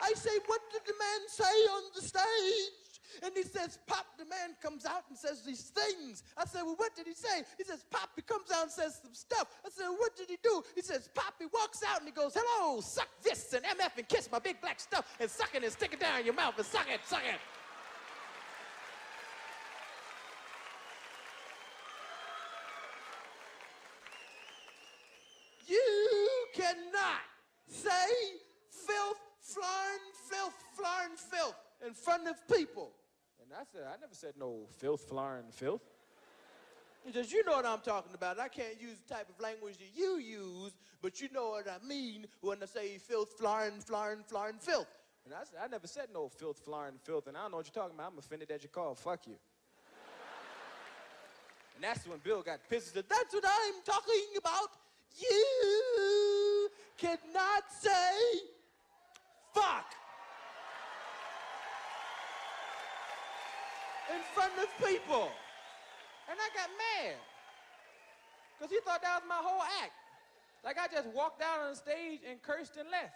I 0.00 0.14
say, 0.14 0.30
what 0.46 0.60
did 0.70 0.82
the 0.86 0.94
man 0.94 1.20
say 1.26 1.56
on 1.74 1.82
the 1.92 2.02
stage? 2.02 3.02
And 3.24 3.32
he 3.34 3.42
says, 3.42 3.80
Pop, 3.88 4.06
the 4.16 4.26
man 4.26 4.54
comes 4.62 4.86
out 4.86 5.02
and 5.08 5.18
says 5.18 5.42
these 5.42 5.72
things. 5.74 6.22
I 6.36 6.44
say, 6.44 6.60
Well, 6.62 6.76
what 6.76 6.94
did 6.94 7.06
he 7.06 7.14
say? 7.14 7.42
He 7.56 7.64
says, 7.64 7.82
Pop, 7.90 8.10
he 8.14 8.22
comes 8.22 8.52
out 8.54 8.64
and 8.64 8.70
says 8.70 9.00
some 9.02 9.14
stuff. 9.14 9.48
I 9.64 9.70
said, 9.70 9.88
What 9.88 10.14
did 10.14 10.28
he 10.28 10.36
do? 10.42 10.62
He 10.76 10.82
says, 10.82 11.08
Pop, 11.14 11.34
he 11.38 11.46
walks 11.46 11.82
out 11.88 12.00
and 12.00 12.06
he 12.06 12.12
goes, 12.12 12.36
Hello, 12.36 12.80
suck 12.80 13.08
this 13.24 13.54
and 13.54 13.64
MF 13.64 13.96
and 13.96 14.06
kiss 14.08 14.28
my 14.30 14.38
big 14.38 14.60
black 14.60 14.78
stuff 14.78 15.16
and 15.18 15.28
suck 15.28 15.54
it 15.54 15.64
and 15.64 15.72
stick 15.72 15.94
it 15.94 16.00
down 16.00 16.24
your 16.24 16.34
mouth 16.34 16.54
and 16.58 16.66
suck 16.66 16.86
it, 16.92 17.00
suck 17.04 17.22
it. 17.26 17.40
You 25.68 26.46
cannot 26.54 27.20
say 27.98 28.14
filth, 28.70 29.20
flarn, 29.40 30.00
filth, 30.30 30.54
flarn, 30.74 31.10
filth 31.16 31.56
in 31.86 31.94
front 31.94 32.28
of 32.28 32.36
people. 32.48 32.90
And 33.42 33.52
I 33.52 33.64
said, 33.72 33.82
I 33.86 33.98
never 34.00 34.14
said 34.14 34.34
no 34.38 34.66
filth, 34.78 35.02
flour, 35.08 35.38
and 35.38 35.52
filth. 35.52 35.82
He 37.04 37.12
says, 37.12 37.32
You 37.32 37.44
know 37.44 37.56
what 37.56 37.66
I'm 37.66 37.80
talking 37.80 38.14
about. 38.14 38.38
I 38.38 38.48
can't 38.48 38.80
use 38.80 38.98
the 39.06 39.14
type 39.14 39.28
of 39.28 39.40
language 39.40 39.78
that 39.78 39.90
you 39.94 40.18
use, 40.18 40.72
but 41.00 41.20
you 41.20 41.28
know 41.32 41.50
what 41.50 41.66
I 41.68 41.84
mean 41.86 42.26
when 42.40 42.62
I 42.62 42.66
say 42.66 42.98
filth, 42.98 43.32
flarn, 43.38 43.80
flarn, 43.80 44.24
flarn, 44.26 44.56
filth. 44.60 44.88
And 45.24 45.34
I 45.34 45.44
said, 45.44 45.60
I 45.62 45.68
never 45.68 45.86
said 45.86 46.06
no 46.12 46.28
filth, 46.28 46.58
flour, 46.58 46.88
and 46.88 47.00
filth. 47.00 47.26
And 47.26 47.36
I 47.36 47.42
don't 47.42 47.52
know 47.52 47.58
what 47.58 47.66
you're 47.66 47.82
talking 47.82 47.96
about. 47.96 48.12
I'm 48.12 48.18
offended 48.18 48.48
that 48.48 48.62
you 48.62 48.68
called. 48.68 48.98
Fuck 48.98 49.26
you. 49.26 49.36
And 51.74 51.84
that's 51.84 52.06
when 52.06 52.18
Bill 52.18 52.42
got 52.42 52.58
pissed. 52.68 52.88
He 52.88 52.94
said, 52.94 53.04
That's 53.08 53.32
what 53.32 53.44
I'm 53.46 53.74
talking 53.84 54.36
about. 54.36 54.68
You 55.20 56.27
cannot 56.98 57.62
say 57.80 58.42
fuck 59.54 59.86
in 64.14 64.20
front 64.34 64.52
of 64.58 64.86
people. 64.86 65.30
And 66.28 66.36
I 66.38 66.48
got 66.54 66.68
mad. 66.76 67.16
Because 68.58 68.72
he 68.72 68.80
thought 68.80 69.00
that 69.02 69.22
was 69.22 69.28
my 69.28 69.40
whole 69.40 69.62
act. 69.82 69.92
Like 70.64 70.76
I 70.78 70.92
just 70.92 71.08
walked 71.14 71.40
out 71.40 71.60
on 71.60 71.70
the 71.70 71.76
stage 71.76 72.20
and 72.28 72.42
cursed 72.42 72.76
and 72.76 72.90
left. 72.90 73.14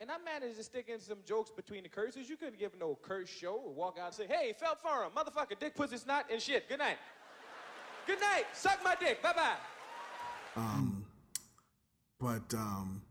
And 0.00 0.10
I 0.10 0.16
managed 0.18 0.58
to 0.58 0.64
stick 0.64 0.88
in 0.88 1.00
some 1.00 1.18
jokes 1.24 1.50
between 1.50 1.84
the 1.84 1.88
curses. 1.88 2.28
You 2.28 2.36
couldn't 2.36 2.58
give 2.58 2.72
no 2.78 2.98
curse 3.00 3.30
show 3.30 3.62
or 3.64 3.72
walk 3.72 3.96
out 3.98 4.08
and 4.08 4.14
say, 4.14 4.26
hey, 4.26 4.52
felt 4.58 4.82
forum, 4.82 5.12
motherfucker, 5.16 5.58
dick, 5.58 5.74
pussy, 5.74 5.96
snot, 5.96 6.26
and 6.30 6.42
shit. 6.42 6.68
Good 6.68 6.80
night. 6.80 6.98
Good 8.06 8.20
night. 8.20 8.44
Suck 8.52 8.78
my 8.84 8.94
dick. 9.00 9.22
Bye 9.22 9.32
bye. 9.32 9.56
Um, 10.56 10.95
but 12.20 12.54
um, 12.54 13.02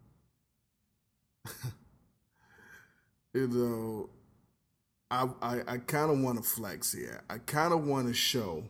you 3.34 3.48
know, 3.48 4.10
I 5.12 5.30
I, 5.42 5.62
I 5.68 5.78
kind 5.78 6.12
of 6.12 6.20
want 6.20 6.38
to 6.38 6.44
flex 6.44 6.94
here. 6.94 7.24
I 7.30 7.38
kind 7.40 7.74
of 7.74 7.86
want 7.86 8.08
to 8.08 8.14
show 8.14 8.64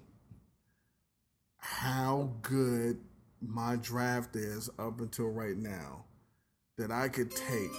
how 1.58 2.32
good 2.42 3.00
my 3.42 3.75
draft 3.77 4.36
is 4.36 4.70
up 4.80 5.00
until 5.00 5.30
right 5.30 5.58
now. 5.58 6.06
That 6.77 6.92
I 6.92 7.08
could 7.08 7.32
take 7.32 7.72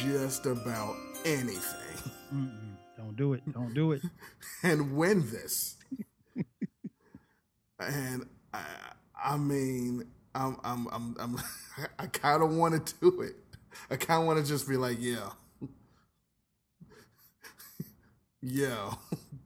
just 0.00 0.46
about 0.46 0.94
anything 1.24 2.12
Mm-mm. 2.34 2.76
Don't 2.96 3.16
do 3.16 3.32
it. 3.34 3.52
Don't 3.52 3.74
do 3.74 3.92
it. 3.92 4.02
and 4.62 4.96
win 4.96 5.28
this. 5.30 5.76
and 7.78 8.26
I, 8.52 8.64
I 9.22 9.36
mean, 9.36 10.06
I'm, 10.34 10.56
I'm, 10.64 10.88
I'm, 10.88 11.16
I'm 11.18 11.36
I 11.98 12.06
kind 12.06 12.42
of 12.42 12.54
want 12.54 12.86
to 12.86 12.94
do 13.00 13.20
it. 13.22 13.36
I 13.90 13.96
kind 13.96 14.22
of 14.22 14.26
want 14.26 14.44
to 14.44 14.46
just 14.46 14.68
be 14.68 14.76
like, 14.76 14.98
yeah, 15.00 15.30
yeah. 18.42 18.94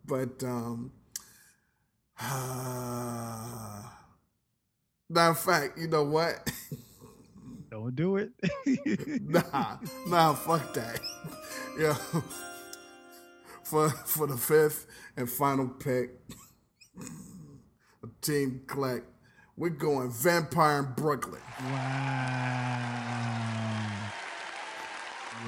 But 0.06 0.42
um, 0.42 0.90
now, 5.10 5.28
in 5.28 5.34
fact, 5.34 5.76
you 5.78 5.86
know 5.86 6.04
what? 6.04 6.50
Don't 7.70 7.94
do 7.94 8.16
it. 8.16 8.30
nah, 9.22 9.76
nah, 10.06 10.32
fuck 10.32 10.72
that. 10.72 10.98
yeah. 11.78 11.94
for 13.68 13.90
for 13.90 14.26
the 14.26 14.36
fifth 14.38 14.86
and 15.16 15.28
final 15.30 15.68
pick, 15.68 16.10
of 18.02 18.20
Team 18.22 18.62
Collect, 18.66 19.04
we're 19.58 19.70
going 19.70 20.10
Vampire 20.10 20.78
in 20.78 20.92
Brooklyn. 20.96 21.42
Wow. 21.64 22.78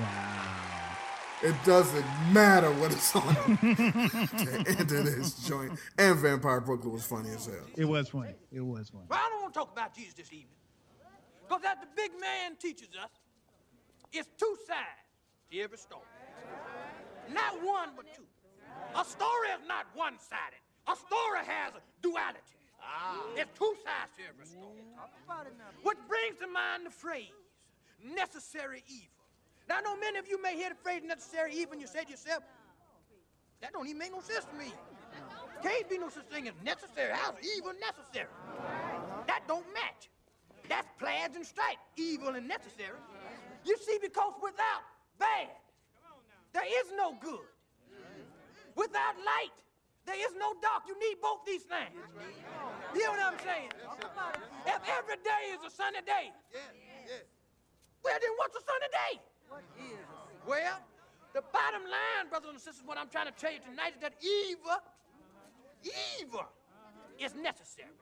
Wow. 0.01 0.97
It 1.43 1.55
doesn't 1.65 2.05
matter 2.33 2.71
what 2.73 2.93
it's 2.93 3.17
on 3.17 3.35
to 3.35 4.65
enter 4.67 5.03
this 5.03 5.47
joint. 5.47 5.73
And 5.97 6.19
Vampire 6.19 6.61
Brooklyn 6.61 6.93
was 6.93 7.05
funny 7.05 7.31
as 7.31 7.47
hell. 7.47 7.55
It 7.77 7.87
was 7.87 8.09
funny. 8.09 8.35
It 8.53 8.61
was 8.61 8.91
funny. 8.91 9.07
Well, 9.09 9.19
I 9.19 9.29
don't 9.31 9.43
want 9.43 9.55
to 9.55 9.61
talk 9.61 9.73
about 9.73 9.95
Jesus 9.95 10.15
this 10.15 10.33
evening. 10.33 10.49
Because 11.49 11.63
as 11.65 11.79
the 11.81 11.89
big 11.97 12.11
man 12.21 12.57
teaches 12.57 12.89
us, 13.03 13.11
it's 14.13 14.29
two 14.39 14.57
sides 14.67 15.07
to 15.51 15.61
every 15.61 15.79
story. 15.79 16.03
Not 17.33 17.63
one, 17.63 17.91
but 17.97 18.07
two. 18.15 18.27
A 18.95 19.05
story 19.05 19.49
is 19.49 19.67
not 19.67 19.87
one-sided. 19.95 20.61
A 20.89 20.97
story 20.97 21.45
has 21.47 21.75
a 21.75 21.81
duality. 22.03 22.60
Ah. 22.91 23.23
There's 23.37 23.49
two 23.57 23.75
sides 23.85 24.11
to 24.19 24.23
every 24.27 24.47
story. 24.47 24.83
Which 25.83 25.99
brings 26.09 26.37
to 26.41 26.47
mind 26.47 26.87
the 26.87 26.91
phrase, 26.91 27.31
necessary 28.03 28.83
evil. 28.89 29.23
Now, 29.69 29.79
I 29.79 29.81
know 29.83 29.97
many 29.97 30.19
of 30.19 30.27
you 30.27 30.43
may 30.43 30.57
hear 30.57 30.71
the 30.71 30.75
phrase 30.83 31.03
necessary 31.07 31.55
evil 31.55 31.73
and 31.75 31.81
you 31.81 31.87
say 31.87 32.03
to 32.03 32.11
yourself, 32.11 32.43
that 33.61 33.73
don't 33.73 33.87
even 33.87 33.99
make 33.99 34.13
no 34.13 34.21
sense 34.21 34.45
to 34.47 34.57
me. 34.57 34.73
Can't 35.63 35.89
be 35.89 35.99
no 35.99 36.09
such 36.09 36.25
thing 36.27 36.49
as 36.49 36.55
necessary. 36.65 37.13
How's 37.13 37.35
evil 37.57 37.73
necessary? 37.79 38.33
That 39.27 39.43
don't 39.47 39.67
match. 39.75 40.09
That's 40.69 40.89
plaids 40.99 41.37
and 41.37 41.45
stripes, 41.45 41.85
evil 41.97 42.35
and 42.35 42.49
necessary. 42.49 42.99
You 43.65 43.77
see, 43.77 43.99
because 44.01 44.33
without 44.43 44.83
bad, 45.19 45.49
there 46.53 46.65
is 46.65 46.91
no 46.97 47.15
good. 47.21 47.47
Without 48.75 49.17
light, 49.19 49.53
there 50.11 50.19
is 50.27 50.35
no 50.35 50.59
dark. 50.59 50.83
You 50.91 50.99
need 50.99 51.23
both 51.23 51.47
these 51.47 51.63
things. 51.63 51.95
You 52.95 53.07
know 53.07 53.15
what 53.15 53.23
I'm 53.31 53.39
saying? 53.47 53.71
If 54.67 54.83
every 54.91 55.23
day 55.23 55.55
is 55.55 55.63
a 55.63 55.71
sunny 55.71 56.03
day, 56.03 56.35
well, 58.03 58.19
then 58.19 58.33
what's 58.37 58.57
a 58.59 58.65
sunny 58.67 58.91
day? 58.91 59.13
Well, 60.47 60.79
the 61.33 61.43
bottom 61.53 61.83
line, 61.87 62.27
brothers 62.29 62.51
and 62.51 62.61
sisters, 62.61 62.83
what 62.85 62.99
I'm 62.99 63.09
trying 63.09 63.31
to 63.31 63.37
tell 63.39 63.53
you 63.53 63.63
tonight 63.63 63.95
is 63.95 64.03
that 64.03 64.15
evil, 64.19 64.83
evil 66.19 66.47
is 67.19 67.35
necessary. 67.39 67.95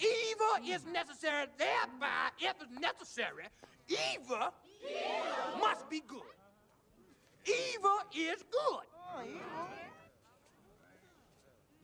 Evil 0.00 0.64
is 0.64 0.86
necessary. 0.86 1.46
Thereby, 1.58 2.32
if 2.40 2.56
it's 2.56 2.72
necessary, 2.80 3.52
evil 3.88 4.48
must 5.60 5.90
be 5.90 6.00
good. 6.08 6.32
Evil 7.44 8.00
is 8.16 8.40
good. 8.48 8.86
Oh, 9.12 9.20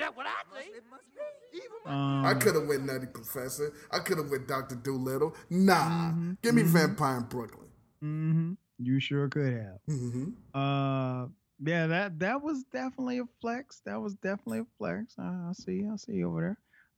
That's 0.01 0.17
what 0.17 0.27
I 0.27 0.59
think. 0.59 0.77
It 0.77 0.85
must 0.91 1.05
be. 1.15 1.59
Evil 1.59 1.79
must 1.85 1.95
Um, 1.95 2.25
I 2.27 2.35
could 2.35 2.55
have 2.55 2.67
went 2.67 2.85
Nutty 2.85 3.07
Professor. 3.07 3.73
I 3.93 3.99
could 4.01 4.19
have 4.19 4.31
went 4.31 4.49
Doctor 4.49 4.75
Dolittle. 4.77 5.37
Nah, 5.51 6.13
give 6.43 6.55
me 6.55 6.63
Vampire 6.63 7.19
in 7.19 7.25
Brooklyn. 7.25 7.69
hmm 8.01 8.53
You 8.79 8.99
sure 9.01 9.29
could 9.29 9.53
have. 9.53 9.79
Mm-hmm. 9.89 10.59
Uh, 10.59 11.27
yeah, 11.63 11.87
that 11.87 12.19
that 12.21 12.43
was 12.43 12.65
definitely 12.73 13.19
a 13.19 13.25
flex. 13.41 13.83
That 13.85 14.01
was 14.01 14.15
definitely 14.15 14.61
a 14.61 14.67
flex. 14.79 15.15
I, 15.19 15.49
I 15.49 15.53
see, 15.53 15.85
I 15.93 15.97
see 15.97 16.15
you 16.15 16.29
over 16.29 16.41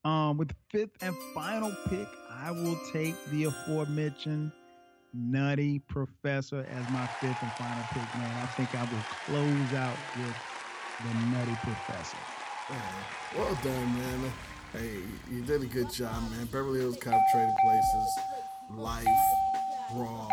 there. 0.05 0.11
Um, 0.11 0.37
with 0.37 0.49
the 0.49 0.55
fifth 0.71 0.97
and 1.01 1.15
final 1.35 1.73
pick, 1.89 2.09
I 2.31 2.51
will 2.51 2.79
take 2.93 3.15
the 3.31 3.45
aforementioned 3.45 4.53
Nutty 5.15 5.79
Professor 5.81 6.61
as 6.71 6.91
my 6.91 7.07
fifth 7.21 7.41
and 7.43 7.53
final 7.53 7.85
pick. 7.93 8.15
Man, 8.19 8.43
I 8.43 8.47
think 8.57 8.75
I 8.75 8.83
will 8.83 9.03
close 9.27 9.75
out 9.75 9.97
with 10.17 10.37
the 11.03 11.15
Nutty 11.37 11.57
Professor. 11.63 12.12
Well 13.43 13.59
done, 13.65 13.99
man. 13.99 14.33
Hey, 14.73 14.99
you 15.29 15.43
did 15.43 15.63
a 15.63 15.67
good 15.67 15.93
job, 15.93 16.31
man. 16.31 16.47
Beverly 16.47 16.79
Hills 16.79 16.97
Cop 17.01 17.21
Trading 17.33 17.55
Places, 17.61 18.19
Life, 18.71 19.07
Raw, 19.95 20.29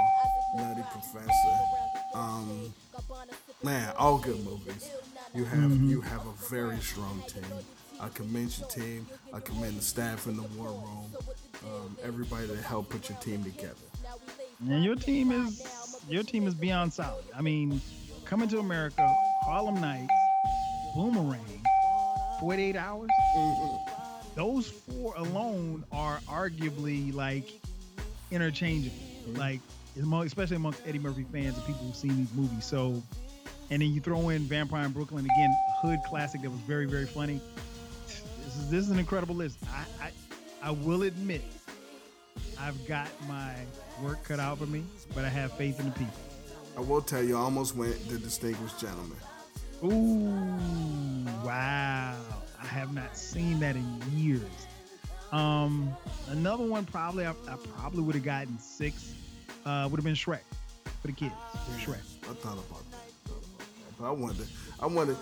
Nutty 0.56 0.84
Professor. 0.92 1.60
Um, 2.14 2.72
man, 3.64 3.92
all 3.98 4.20
good 4.20 4.40
movies. 4.46 4.92
You 5.34 5.46
have 5.46 5.72
Mhm. 5.72 5.90
you 5.90 6.02
have 6.02 6.24
a 6.28 6.32
very 6.52 6.80
strong 6.82 7.24
team. 7.28 7.44
I 8.00 8.10
commend 8.10 8.56
your 8.60 8.68
team. 8.68 9.08
I 9.34 9.40
commend 9.40 9.80
the 9.80 9.84
staff 9.84 10.28
in 10.28 10.38
the 10.38 10.44
war 10.44 10.70
room. 10.70 11.12
Um, 11.66 11.98
everybody 12.04 12.46
that 12.46 12.62
helped 12.64 12.92
put 12.92 13.10
your 13.10 13.18
team 13.18 13.44
together. 13.44 13.74
And 14.60 14.84
your 14.84 14.96
team 14.96 15.32
is 15.32 15.64
your 16.08 16.22
team 16.24 16.46
is 16.48 16.54
beyond 16.54 16.94
solid. 16.94 17.26
I 17.36 17.42
mean, 17.42 17.82
coming 18.26 18.50
to 18.50 18.60
America, 18.60 19.12
Harlem 19.46 19.82
Nights, 19.82 20.14
Boomerang, 20.96 21.64
48 22.40 22.76
hours. 22.76 23.10
Mm-hmm. 23.36 24.36
Those 24.36 24.70
four 24.70 25.14
alone 25.16 25.84
are 25.92 26.20
arguably 26.28 27.14
like 27.14 27.50
interchangeable. 28.32 28.98
Mm-hmm. 28.98 29.36
Like 29.36 29.60
amo- 29.98 30.22
especially 30.22 30.56
amongst 30.56 30.82
Eddie 30.88 31.00
Murphy 31.00 31.26
fans 31.32 31.58
and 31.58 31.66
people 31.66 31.86
who've 31.86 31.96
seen 31.96 32.16
these 32.16 32.34
movies. 32.34 32.66
So 32.66 33.02
and 33.72 33.82
then 33.82 33.90
you 33.90 34.02
throw 34.02 34.30
in 34.30 34.44
Vampire 34.44 34.86
in 34.86 34.92
Brooklyn 34.92 35.26
again, 35.26 35.56
a 35.68 35.88
hood 35.88 36.00
classic 36.08 36.42
that 36.42 36.50
was 36.50 36.60
very, 36.62 36.86
very 36.86 37.06
funny. 37.06 37.40
This 38.08 38.56
is 38.56 38.70
this 38.70 38.86
is 38.86 38.92
an 38.92 39.00
incredible 39.00 39.36
list. 39.36 39.60
I 39.72 40.06
I, 40.06 40.12
I 40.62 40.72
will 40.72 41.04
admit 41.04 41.42
I've 42.60 42.88
got 42.88 43.08
my 43.28 43.54
work 44.02 44.24
cut 44.24 44.40
out 44.40 44.58
for 44.58 44.66
me, 44.66 44.84
but 45.14 45.24
I 45.26 45.30
have 45.30 45.54
faith 45.54 45.80
in 45.80 45.86
the 45.86 45.92
people. 45.92 46.14
I 46.78 46.82
will 46.82 47.02
tell 47.02 47.24
you, 47.24 47.36
I 47.38 47.42
almost 47.42 47.76
went 47.76 48.08
the 48.10 48.18
Distinguished 48.18 48.80
Gentleman. 48.80 49.18
Ooh, 49.84 51.26
wow. 51.46 52.16
I 52.62 52.66
have 52.66 52.94
not 52.94 53.16
seen 53.18 53.60
that 53.62 53.76
in 53.76 54.02
years. 54.12 54.44
Um, 55.32 55.96
another 56.30 56.66
one 56.66 56.86
probably 56.86 57.26
I, 57.26 57.32
I 57.32 57.56
probably 57.78 58.02
would 58.02 58.16
have 58.16 58.24
gotten 58.24 58.58
six. 58.60 59.14
Uh, 59.66 59.88
would 59.90 59.98
have 59.98 60.06
been 60.06 60.16
Shrek 60.16 60.40
for 61.02 61.08
the 61.08 61.14
kids. 61.14 61.34
Shrek. 61.78 62.02
I 62.24 62.34
thought 62.34 62.58
about 62.58 62.84
that. 62.92 63.34
But 63.98 64.08
I 64.08 64.12
wanted, 64.12 64.48
I 64.80 64.88
wanted, 64.88 65.18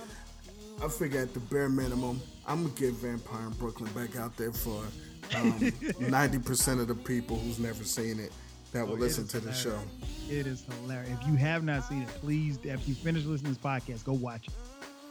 I 0.84 0.88
figure 0.88 1.22
at 1.22 1.34
the 1.34 1.40
bare 1.40 1.70
minimum, 1.70 2.22
I'm 2.48 2.64
gonna 2.64 2.76
get 2.76 2.94
Vampire 2.94 3.48
in 3.48 3.54
Brooklyn 3.54 3.92
back 3.94 4.16
out 4.16 4.38
there 4.38 4.52
for 4.52 4.84
um, 5.36 5.72
ninety 6.00 6.40
percent 6.40 6.80
of 6.80 6.88
the 6.88 6.96
people 6.96 7.38
who's 7.38 7.60
never 7.60 7.84
seen 7.84 8.20
it 8.20 8.32
that 8.74 8.86
will 8.88 8.96
Oh, 8.96 8.98
listen 9.00 9.24
is 9.26 9.32
to 9.32 9.40
the 9.40 9.54
show. 9.54 9.80
It 10.30 10.46
is 10.48 10.64
hilarious. 10.82 11.18
If 11.22 11.28
you 11.28 11.36
have 11.36 11.64
not 11.64 11.84
seen 11.86 12.02
it, 12.02 12.08
please, 12.10 12.58
after 12.70 12.88
you 12.90 12.96
finish 12.96 13.24
listening 13.26 13.56
to 13.56 13.60
this 13.62 13.66
podcast, 13.72 14.04
go 14.04 14.14
watch 14.14 14.48
it. 14.48 14.54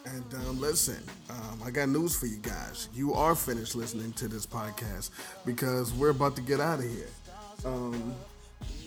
And 0.06 0.24
um, 0.34 0.60
listen, 0.60 1.02
um, 1.30 1.60
I 1.64 1.70
got 1.70 1.88
news 1.88 2.16
for 2.16 2.26
you 2.26 2.36
guys. 2.36 2.88
You 2.94 3.12
are 3.14 3.34
finished 3.34 3.74
listening 3.74 4.12
to 4.14 4.28
this 4.28 4.46
podcast 4.46 5.10
because 5.44 5.92
we're 5.92 6.10
about 6.10 6.36
to 6.36 6.42
get 6.42 6.60
out 6.60 6.78
of 6.78 6.84
here. 6.84 7.08
Um, 7.64 8.14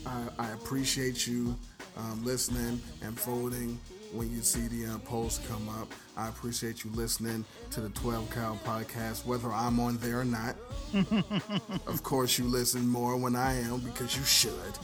I, 0.06 0.22
I 0.38 0.50
appreciate 0.52 1.28
you 1.28 1.58
um, 1.98 2.24
listening 2.24 2.80
and 3.02 3.20
voting 3.20 3.78
when 4.12 4.32
you 4.32 4.42
see 4.42 4.68
the 4.68 4.94
uh, 4.94 4.98
polls 5.00 5.40
come 5.48 5.70
up. 5.70 5.92
I 6.18 6.28
appreciate 6.30 6.84
you 6.84 6.92
listening 6.92 7.46
to 7.72 7.82
the 7.82 7.90
12 7.90 8.30
Kyle 8.30 8.60
podcast, 8.66 9.26
whether 9.26 9.52
I'm 9.52 9.80
on 9.80 9.98
there 9.98 10.20
or 10.22 10.26
not. 10.26 10.56
of 11.88 12.04
course, 12.04 12.38
you 12.38 12.46
listen 12.46 12.88
more 12.88 13.16
when 13.18 13.36
I 13.36 13.60
am 13.62 13.80
because 13.80 14.18
you 14.18 14.24
should. 14.24 14.78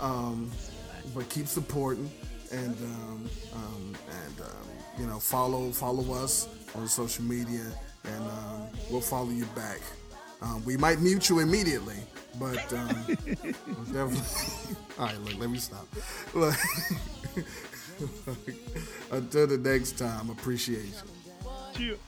Um, 0.00 0.50
but 1.14 1.28
keep 1.28 1.46
supporting 1.46 2.10
and 2.50 2.76
um, 2.76 3.30
um, 3.54 3.94
and 4.24 4.40
um, 4.40 4.66
you 4.98 5.06
know 5.06 5.18
follow 5.18 5.70
follow 5.70 6.12
us 6.22 6.48
on 6.74 6.86
social 6.86 7.24
media 7.24 7.64
and 8.04 8.24
um, 8.24 8.66
we'll 8.90 9.00
follow 9.00 9.30
you 9.30 9.46
back. 9.54 9.80
Um, 10.40 10.64
we 10.64 10.76
might 10.76 11.00
mute 11.00 11.28
you 11.28 11.38
immediately, 11.38 11.98
but 12.38 12.72
um, 12.72 12.88
definitely. 13.92 14.76
All 14.98 15.06
right, 15.06 15.20
look, 15.20 15.38
let 15.38 15.50
me 15.50 15.58
stop. 15.58 15.86
Look, 16.34 16.54
until 19.10 19.46
the 19.46 19.58
next 19.58 19.98
time, 19.98 20.30
appreciate 20.30 20.94
you. 21.78 21.98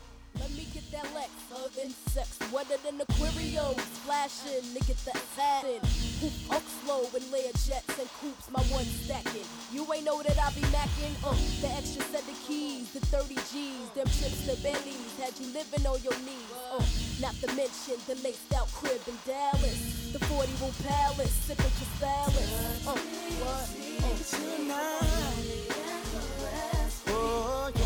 Let 0.40 0.50
me 0.50 0.66
get 0.74 0.82
that 0.90 1.06
Lex, 1.14 1.30
urban 1.54 1.94
sex, 2.10 2.38
wetter 2.50 2.74
than 2.82 2.98
Aquarios, 2.98 3.78
flashing, 4.02 4.66
to 4.74 4.80
get 4.82 4.98
that 5.06 5.22
satin. 5.36 5.78
Hoop 6.20 6.34
up 6.50 6.62
slow 6.82 7.06
and 7.14 7.22
layer 7.30 7.54
jets 7.54 7.94
and 7.98 8.10
coops, 8.18 8.50
my 8.50 8.60
one 8.74 8.84
stacking. 8.84 9.46
You 9.70 9.86
ain't 9.94 10.04
know 10.04 10.22
that 10.22 10.34
I 10.34 10.50
be 10.50 10.66
macking, 10.74 11.14
uh, 11.22 11.38
the 11.62 11.70
extra 11.78 12.02
set 12.10 12.26
of 12.26 12.38
keys, 12.48 12.90
the 12.92 13.00
30 13.14 13.34
G's, 13.46 13.86
them 13.94 14.10
trips 14.10 14.42
to 14.50 14.58
Bentley's, 14.60 15.14
had 15.22 15.38
you 15.38 15.46
living 15.54 15.86
on 15.86 16.02
your 16.02 16.18
knees, 16.26 16.50
uh, 16.74 16.82
not 17.22 17.34
to 17.38 17.46
mention 17.54 17.94
the 18.10 18.18
laced 18.26 18.52
out 18.58 18.66
crib 18.74 19.00
in 19.06 19.14
Dallas, 19.24 20.10
the 20.10 20.18
40 20.18 20.50
room 20.58 20.74
palace, 20.82 21.30
sipping 21.46 21.70
Crystallis, 21.78 22.86
uh, 22.90 22.98
what, 23.38 23.70
uh. 24.74 25.53
Oh, 27.26 27.70
yeah. 27.74 27.83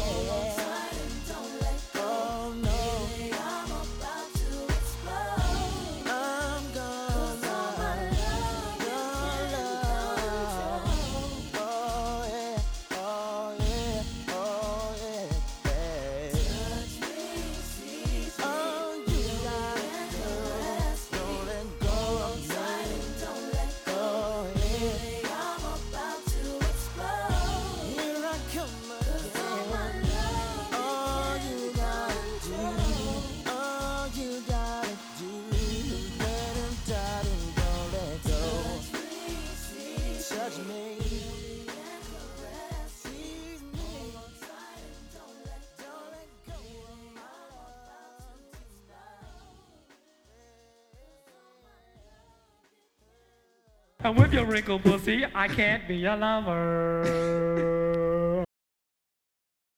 And 54.04 54.16
with 54.16 54.32
your 54.32 54.44
wrinkled 54.44 54.84
pussy, 54.84 55.24
I 55.34 55.48
can't 55.48 55.88
be 55.88 55.96
your 55.96 56.14
lover. 56.14 57.17